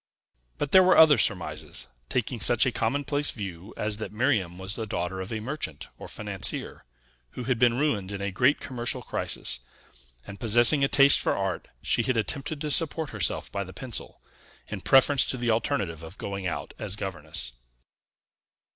But 0.57 0.71
there 0.71 0.81
were 0.81 0.97
other 0.97 1.19
surmises, 1.19 1.85
taking 2.09 2.39
such 2.39 2.65
a 2.65 2.71
commonplace 2.71 3.29
view 3.29 3.71
as 3.77 3.97
that 3.97 4.11
Miriam 4.11 4.57
was 4.57 4.75
the 4.75 4.87
daughter 4.87 5.21
of 5.21 5.31
a 5.31 5.39
merchant 5.39 5.89
or 5.99 6.07
financier, 6.07 6.85
who 7.33 7.43
had 7.43 7.59
been 7.59 7.77
ruined 7.77 8.11
in 8.11 8.19
a 8.19 8.31
great 8.31 8.59
commercial 8.59 9.03
crisis; 9.03 9.59
and, 10.25 10.39
possessing 10.39 10.83
a 10.83 10.87
taste 10.87 11.19
for 11.19 11.37
art, 11.37 11.67
she 11.83 12.01
had 12.01 12.17
attempted 12.17 12.59
to 12.61 12.71
support 12.71 13.11
herself 13.11 13.51
by 13.51 13.63
the 13.63 13.73
pencil, 13.73 14.19
in 14.69 14.81
preference 14.81 15.27
to 15.29 15.37
the 15.37 15.51
alternative 15.51 16.01
of 16.01 16.17
going 16.17 16.47
out 16.47 16.73
as 16.79 16.95
governess. 16.95 17.51